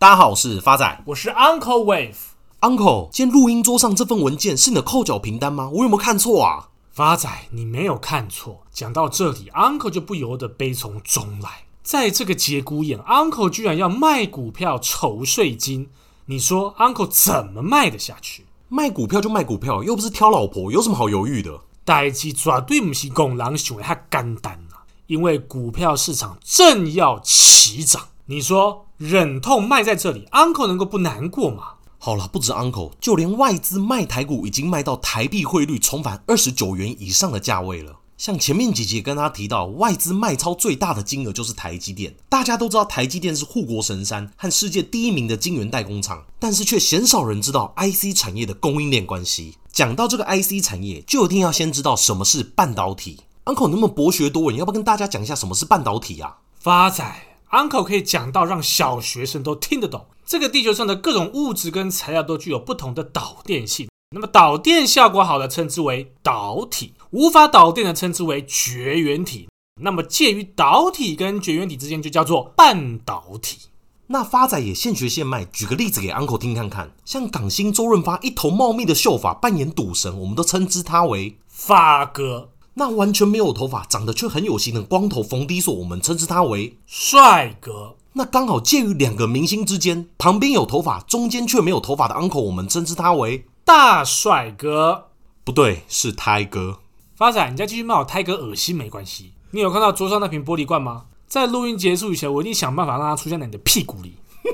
[0.00, 2.14] 大家好，我是发仔，我是 Uncle Wave。
[2.60, 5.68] Uncle，今天录音桌上这份文件是你的扣缴凭单吗？
[5.70, 6.68] 我有没有看错啊？
[6.92, 8.62] 发仔，你没有看错。
[8.72, 11.64] 讲到这里，Uncle 就不由得悲从中来。
[11.82, 15.88] 在这个节骨眼，Uncle 居然要卖股票筹税金，
[16.26, 18.46] 你说 Uncle 怎么卖得下去？
[18.68, 21.58] 卖股票就卖股票，又不是挑老婆，有什么好犹豫的？
[21.84, 24.86] 代志绝对不是公人想的那么简单啊！
[25.08, 31.76] 因为股票市场正要起涨，你说忍痛卖在这里，Uncle 能够不难过吗？
[31.96, 38.00] 好了，不止 Uncle，就连外资卖台股已经卖到台币汇率重返二十九元以上的价位了。
[38.18, 42.14] 像前面几集跟他提到，外资卖超最大的金额就是台积电。
[42.28, 49.54] 大家都知道台积电是护国神山和世界第一名的晶圆代工厂，但是却鲜少人知道 IC 产业的供应链关系。
[49.72, 53.20] 讲到这个 IC 产业，就一定要先知道什么是半导体。
[53.46, 56.36] Uncle 能不能博学多闻，要不要跟大家讲一下什么是半导体啊？
[56.60, 57.02] 发仔
[57.50, 60.06] ，Uncle 可以讲到让小学生都听得懂。
[60.26, 63.88] 这个地球上的各种物质跟材料都具有不同的导电性。
[64.10, 69.48] 那么导电效果好的称之为导体，无法导电的称之为绝缘体。
[69.80, 73.68] 那么介于导体跟绝缘体之间就叫做半导体。
[74.08, 76.90] 那发仔也现学现卖，举个例子给 Uncle 听看看。
[77.04, 82.48] 像港星周润发一头茂密的秀发扮演赌神，我们都称之他为发哥。
[82.78, 87.96] 那完全没有头发，长得却很有型的光头冯迪索，我们称之他为帅哥。
[88.12, 93.44] 那刚好介于两个明星之间，旁边有头发，中间却没有头发的 Uncle，我们称之他为。
[93.64, 95.08] 大帅哥，
[95.42, 96.78] 不对，是胎哥。
[97.16, 99.32] 发仔，你再继续骂我胎哥恶心没关系。
[99.50, 101.06] 你有看到桌上那瓶玻璃罐吗？
[101.26, 104.14] 在录音结束以前，我一定想办法让它出现在你的屁股里。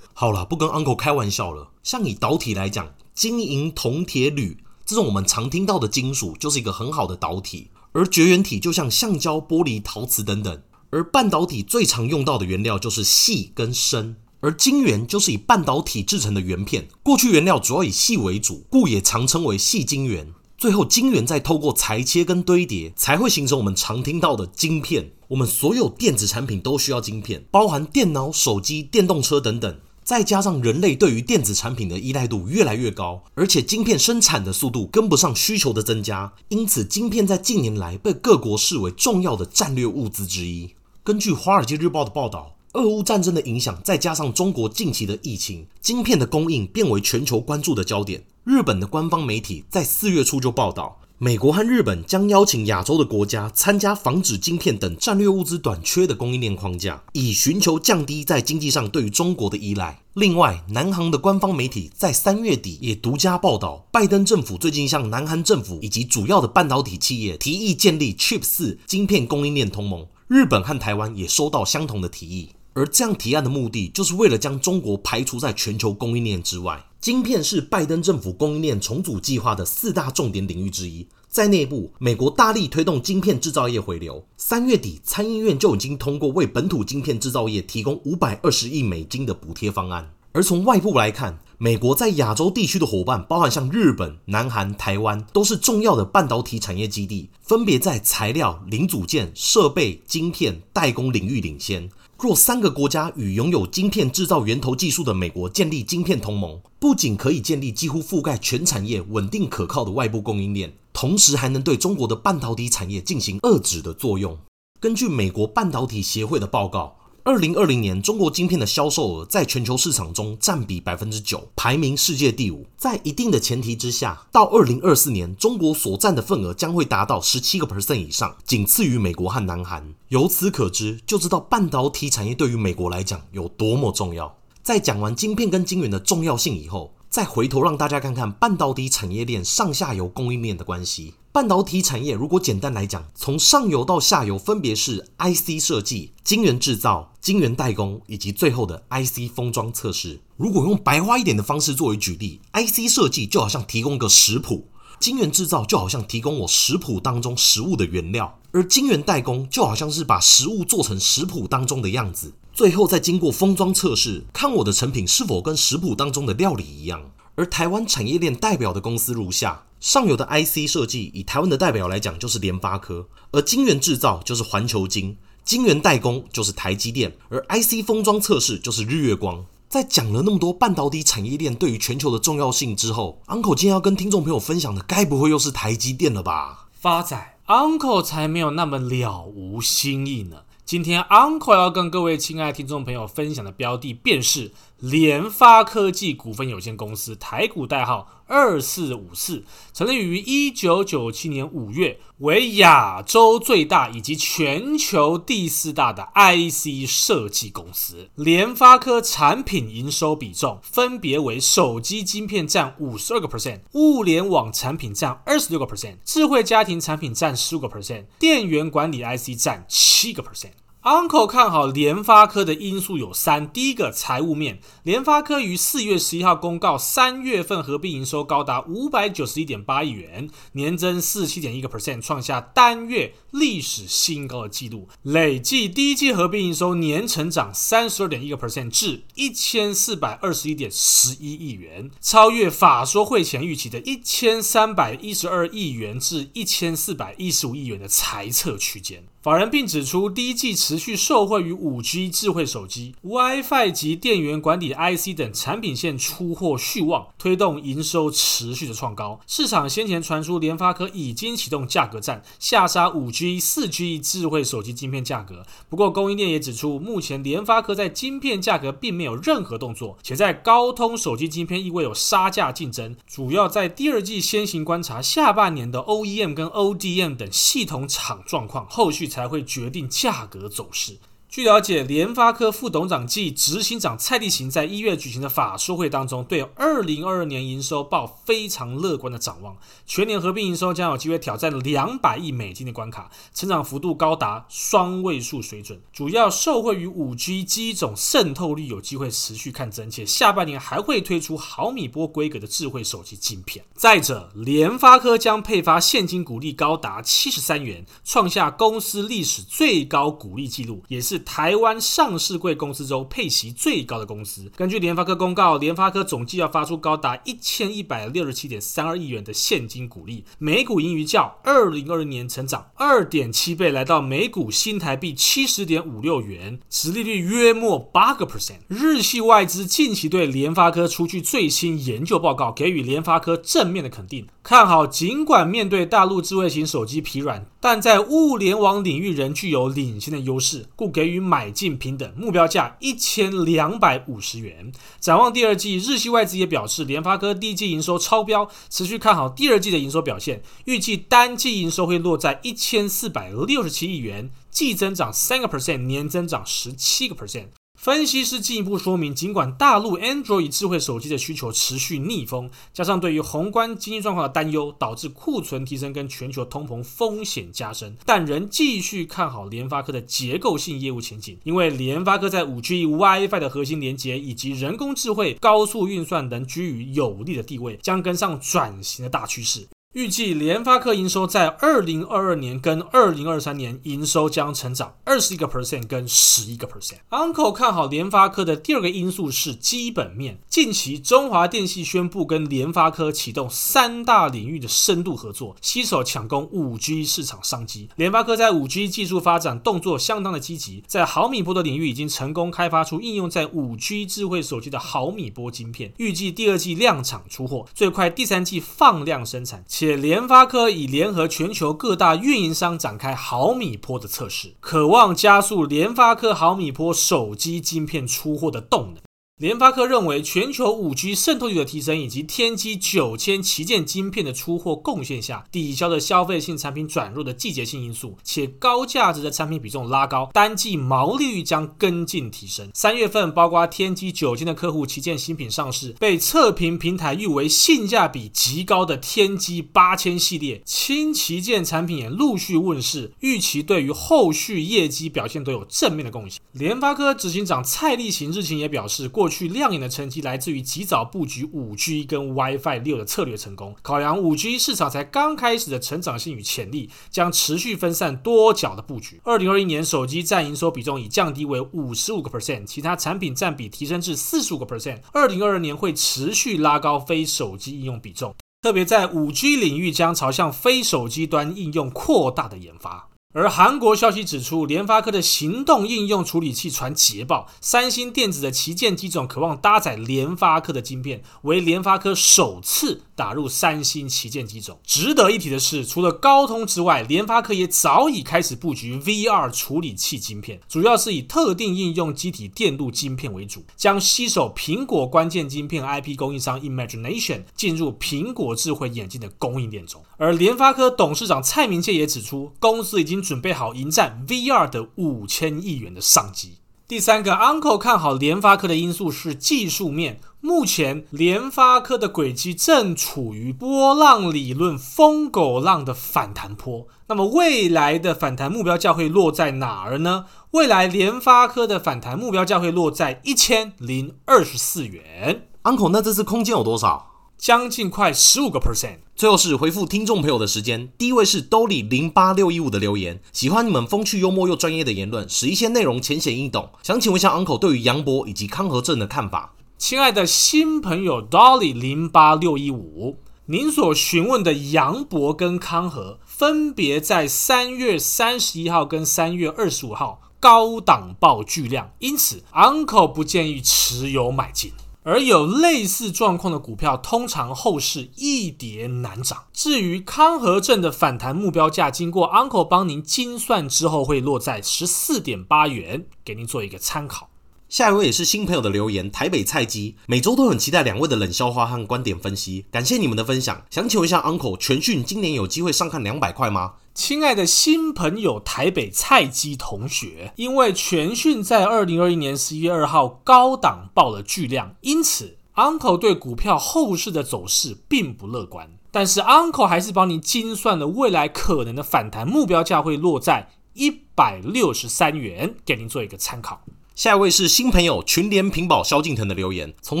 [0.14, 1.70] 好了，不跟 Uncle 开玩笑了。
[1.82, 4.56] 像以导体来讲，金银铜铁铝
[4.92, 7.70] 这种我们常听到的金属，就是一个很好的导体。
[7.92, 10.62] 而绝缘体就像橡胶、玻璃、陶瓷等等。
[10.90, 14.16] 而半导体最常用到的原料就是矽跟砷。
[14.40, 20.30] 而晶圆就是以半导体制成的圆片，过去原料主要以矽为主，故也常称为矽晶圆。
[20.58, 25.12] 最后晶圆再透过裁切跟堆叠，才会形成我们常听到的晶片。
[25.28, 29.80] 我们所有电子产品都需要晶片，包含电脑、手机、电动车等等。
[30.04, 40.74] 再加上人类对于电子产品的依赖度越来越高，而且晶片生产的速度跟不上需求的增加，因此晶片在近年来被各国视为重要的战略物资之一。
[41.04, 42.56] 根据《华尔街日报》的报道。
[42.74, 48.24] 俄乌战争的影响，再加上中国近期的疫情，晶片的供应变为全球关注的焦点。
[48.44, 60.00] 日本的官方媒体在四月初就报道，美国和日本将邀请亚洲的国家参加防止晶片等战略物资短缺的供应链框架，以寻求降低在经济上对于中国的依赖。
[60.14, 70.04] 另外，南韩的官方媒体在三月底也独家报道，拜登政府最近向南韩政府以及主要的半导体企业提议建立 Chip 四晶片供应链同盟。
[70.26, 72.48] 日本和台湾也收到相同的提议。
[72.74, 76.84] 而这样提案的目的，就是为了将中国排除在全球供应链之外。
[77.00, 81.06] 晶片是拜登政府供应链重组计划的四大重点领域之一。
[81.28, 84.24] 在内部，美国大力推动晶片制造业回流。
[84.36, 90.12] 三月底，参议院就已经通过为本土晶片制造业提供五百二十亿美金的补贴方案。
[90.32, 101.88] 而从外部来看，美国在亚洲地区的伙伴，包含像日本、南韩、台湾，都是重要的半导体产业基地，分别在材料、零组件、设备、晶片、代工领域领先。
[102.18, 114.36] 若三个国家与拥有晶片制造源头技术的美国建立晶片同盟，不仅可以建立几乎覆盖全产业稳定可靠的外部供应链，同时还能对中国的半导体产业进行遏制的作用。
[114.80, 116.96] 根据美国半导体协会的报告。
[117.24, 122.66] 二零二零年，中国晶片的销售额在全球市场中占比百分之九，排名世界第五。
[122.76, 129.94] 在一定的前提之下，到二零二四年，中国所占的份额将会达到十七个 percent 以上，仅次于美国和南韩。
[130.08, 134.36] 由此可知，就知道半导体产业对于美国来讲有多么重要。
[134.60, 141.12] 在讲完晶片跟晶圆的重要性以后，再回头让大家看看半导体产业链上下游供应链的关系。
[141.30, 150.22] 半导体产业如果简单来讲，从上游到下游分别是 IC 设计、晶圆制造、晶圆代工以及最后的 IC 封装测试。
[150.38, 162.32] 如果用白话一点的方式作为举例，IC 设计就好像提供个食谱，晶圆制造就好像提供我食谱当中食物的原料，而晶圆代工就好像是把食物做成食谱当中的样子。
[162.62, 167.10] 最后再经过封装测试，看我的成品是否跟食谱当中的料理一样。
[167.34, 179.44] 而台湾产业链代表的公司如下：上游的 IC 设计，以台湾的代表来讲，就是联发科；而晶圆制造就是环球晶，晶圆代工就是台积电，而 IC 封装测试就是日月光。
[179.68, 186.68] 在讲了那么多半导体产业链对于全球的重要性之后，Uncle 今天要跟听众朋友分享的，该不会又是台积电了吧？
[186.78, 190.42] 发仔，Uncle 才没有那么了无新意呢。
[190.64, 208.10] 今天 Uncle 要跟各位亲爱的听众朋友分享的标的，便是联发科技股份有限公司，台股代号二四五四，成立于一九九七年五月，为亚洲最大以及全球第四大的 IC 设计公司。
[208.16, 220.50] 联发科产品营收比重分别为手机晶片占五十二个 percent，物联网产品占二十六个 percent，智慧家庭产品占十五个 percent，电源管理 IC 占七个 percent。
[220.82, 234.88] Uncle 看好联发科的因素有三：第一个，财务面，联发科于四月十一号公告，三月份合并营收高达五百九十一点八亿元，年增四十七点一个 percent，创下单月历史新高的纪录。
[235.04, 249.04] 累计第一季合并营收年成长三十二点一个 percent 至一千四百二十一点十一亿元，超越法说会前预期的一千三百一十二亿元至一千四百一十五亿元的财测区间。
[249.22, 259.20] 法人并指出，第一季持续受惠于五 G 智慧手机、WiFi 及电源管理 IC 等产品线出货续旺，推动营收持续的创高。
[259.28, 265.46] 市场先前传出联发科已经启动价格战，下杀五 G、四 G 智慧手机晶片价格。
[265.68, 279.11] 不过，供应链也指出，目前联发科在晶片价格并没有任何动作，且在高通手机晶片亦未有杀价竞争，主要在第二季先行观察下半年的 OEM 跟 ODM 等系统厂状况，后续。
[279.12, 280.98] 才会决定价格走势。
[281.32, 289.56] 据了解，联发科副董事长暨执行长蔡力行在一月举行的法说会当中，对二零二二年营收抱非常乐观的展望，
[289.86, 303.64] 全年合并营收将有机会挑战两百亿美金的关卡，成长幅度高达双位数水准，主要受惠于五 G 机种渗透率有机会持续看增，且下半年还会推出毫米波规格的智慧手机晶片。
[303.74, 311.21] 再者，联发科将配发现金股利高达七十三元，创下公司历史最高股利纪录，也是。
[311.22, 314.50] 台湾上市贵公司中配息最高的公司。
[314.54, 328.58] 根据联发科公告，联发科总计要发出高达一千一百六十七点三二亿元的现金股利，每股盈余较二零二零年成长二点七倍，来到每股新台币七十点五六元，殖利率约莫八个 percent。
[328.68, 334.86] 日系外资近期对联发科出具最新研究报告，给予联发科正面的肯定，看好。
[334.86, 341.22] 尽管面对大陆智慧型手机疲软，但在物联网领域仍具有领先的优势，故给予。
[341.22, 344.72] 买进平等，目标价一千两百五十元。
[344.98, 357.46] 展望第二季，日系外资也表示，联发科第一季营收超标，持续看好第二季的营收表现，预计单季营收会落在一千四百六十七亿元，季增长三个 percent，年增长十七个 percent。
[357.82, 371.36] 分析师进一步说明，尽管大陆 Android 智慧手机的需求持续逆风，加上对于宏观经济状况的担忧，导致库存提升跟全球通膨风险加深，但仍继续看好联发科的结构性业务前景。
[371.42, 379.66] 因为联发科在 5G、WiFi 的核心连接以及人工智慧、高速运算等居于有利的地位，将跟上转型的大趋势。
[379.92, 386.96] 预计联发科营收在二零二二年跟二零二三年营收将成长二十一个 percent 跟十一个 percent。
[387.10, 390.40] Uncle 看好联发科的第二个因素是基本面。
[390.48, 397.90] 近期中华电信宣布跟联发科启动三大领域的深度合作，携手抢攻五 G 市场商机。
[397.96, 409.62] 联发科在五 G 技术发展动作相当的积极，在毫米波的领域已经成功开发出应用在五 G 智慧手机的毫米波晶片，预计第二季量产出货，最快第三季放量生产。
[409.84, 419.02] 且联发科已联合全球各大运营商展开毫米波的测试，渴望加速联发科毫米波手机晶片出货的动能。
[419.42, 432.70] 联发科认为，全球五 G 渗透率的提升以及天玑九千旗舰晶片的出货贡献下，抵消了消费性产品转弱的季节性因素，且高价值的产品比重拉高，单季毛利率将跟进提升。
[432.72, 446.40] 三月份，包括天玑九千的客户旗舰新品上市，被测评平台誉为性价比极高的天玑八千系列轻旗舰产品也陆续问世，预期对于后续业绩表现都有正面的贡献。
[446.52, 453.74] 联发科执行长蔡力行日前也表示，过去亮眼的成绩来自于及早布局五 G 跟 WiFi 六的策略成功。
[453.80, 459.20] 考量五 G 市场才刚开始的成长性与潜力，将持续分散多角的布局。
[459.24, 464.98] 二零二一年手机占营收比重已降低为五十五个 percent，其他产品占比提升至四十五个 percent。
[465.12, 473.11] 二零二二年会持续拉高非手机应用比重，特别在五 G 领域将朝向非手机端应用扩大的研发。
[473.34, 484.80] 而韩国消息指出，联发科的行动应用处理器传捷报，三星电子的旗舰机种渴望搭载联发科的晶片，为联发科首次打入三星旗舰机种。
[484.84, 500.02] 值得一提的是，除了高通之外，联发科也早已开始布局 VR 处理器晶片，主要是以特定应用机体电路晶片为主，将吸手苹果关键晶片 IP 供应商 Imagination 进入苹果智慧眼镜的供应链中。
[500.16, 506.56] 而联发科董事长蔡明介也指出，公司已经准备好迎战 VR 的五千亿元的商机。
[506.92, 510.20] 第三个，Uncle 看好联发科的因素是技术面。
[510.42, 516.86] 目前联发科的轨迹正处于波浪理论疯狗浪的反弹坡。
[517.08, 520.26] 那么未来的反弹目标价会落在哪儿呢？
[520.50, 525.48] 未来联发科的反弹目标价会落在一千零二十四元。
[525.62, 527.11] Uncle，那这次空间有多少？
[527.42, 528.98] 将近快十五个 percent。
[529.16, 536.70] 最后是回复听众朋友的时间，第一位是兜里零八六一五的留言，喜欢你们风趣幽默又专业的言论，使一些内容浅显易懂。
[536.84, 539.56] 想请问一下 Uncle 对于杨博以及康和正的看法？
[539.76, 554.70] 亲爱的新朋友 Dolly 零八六一五，您所询问的杨博跟康和，分别在三月三十一号跟三月二十五号高档爆巨量，因此 Uncle 不建议持有买进。
[555.04, 559.46] 而有类似状况的股票，通常后市一跌难涨。
[559.52, 567.31] 至于康和镇的反弹目标价，经过 Uncle 帮您精算之后，会落在十四点八元，给您做一个参考。
[567.72, 573.64] 下一位也是新朋友的留言，台北菜鸡，每周都很期待两位的冷笑话和观点分析，感谢你们的分享。
[573.70, 576.74] 想请问一下，Uncle，全讯今年有机会上看两百块吗？
[576.92, 588.68] 亲爱的新朋友台北菜鸡同学，因为全讯在二零二一年十一月二号高档爆了巨量，因此 Uncle 对股票后市的走势并不乐观。
[588.90, 596.60] 但是 Uncle 还是帮您精算了未来可能的反弹目标价会落在一百六十三元，给您做一个参考。
[597.02, 600.00] 下一位是新朋友群联屏保萧敬腾的留言，从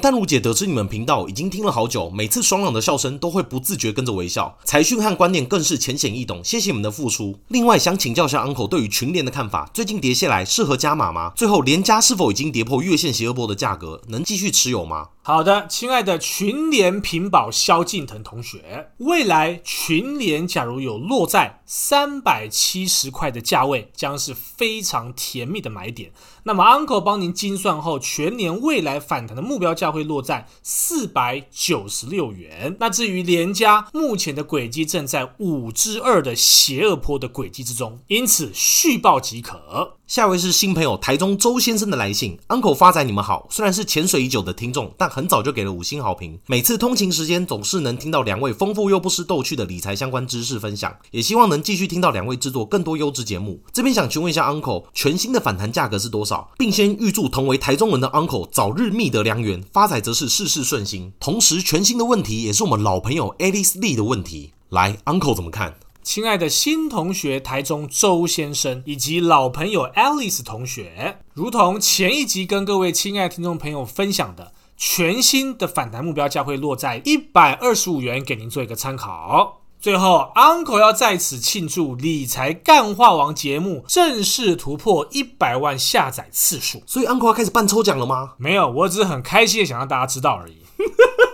[0.00, 7.38] 淡如姐得知你们频道已经听了好久，每次爽朗的笑声都会不自觉跟着微笑，财讯和观念更是浅显易懂，谢谢你们的付出。
[7.46, 11.30] 另外想请教一下 Uncle 对于群联的看法，最近跌下来适合加码吗？
[11.36, 15.10] 最后连加是否已经跌破月线斜二波的价格，能继续持有吗？
[15.22, 26.10] 好的，亲爱的群联屏保萧敬腾同学，未来群联假如有落在三百七十块的价位，将是非常甜蜜的买点。
[26.44, 32.74] 那么 Uncle Uncle 帮您精算后，全年未来反弹的目标价会落在四百九十六元。
[32.80, 39.98] 那至于联家，目前的轨迹正在五之二的斜二波的轨迹之中，因此续报即可。
[40.06, 46.40] 下一位是新朋友台中周先生的来信，Uncle 发仔你们好，虽然是潜水已久的听众，但很早就给了五星好评。
[46.46, 53.62] 每次通勤时间总是能听到两位丰富又不失逗趣的理财相关知识分享，也希望能继续听到两位制作更多优质节目。
[53.70, 56.50] 这边想询问一下 Uncle，全新的反弹价格是多少？
[56.56, 61.12] 并先预祝同为台中人的 Uncle 早日觅得良缘，发仔则是事事顺心。
[61.20, 65.78] 同时，全新的问题也是我们老朋友 Alice Lee 的问题，来，Uncle 怎么看？
[66.02, 79.60] 亲爱的新同学台中周先生以及老朋友 Alice 同学，如同前一集跟各位亲爱的听众朋友分享的，全新的反弹目标价会落在一百二十五元，给您做一个参考。
[79.80, 88.34] 最后，Uncle 要在此庆祝理财干话王节目正式突破一百万下载次数，所以 Uncle 要开始办抽奖了吗？
[88.38, 90.62] 没有，我只是很开心的想让大家知道而已。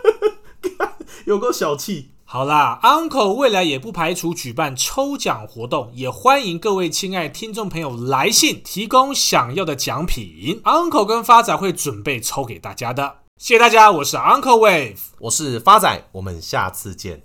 [1.25, 2.11] 有够小气。
[2.27, 13.21] 好啦，Uncle 未来也不排除举办抽奖活动，也欢迎各位亲爱听众朋友来信提供想要的奖品，Uncle 跟发仔会准备抽给大家的。
[13.39, 17.23] 谢谢大家，我是 Uncle Wave，我是发仔，我们下次见。